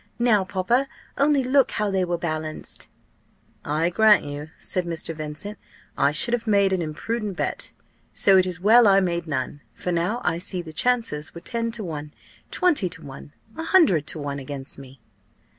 [0.17, 2.89] Now, papa, only look how they were balanced."
[3.63, 5.13] "I grant you," said Mr.
[5.13, 5.59] Vincent,
[5.95, 7.71] "I should have made an imprudent bet.
[8.11, 11.69] So it is well I made none; for now I see the chances were ten
[11.73, 12.15] to one,
[12.49, 15.01] twenty to one, a hundred to one against me."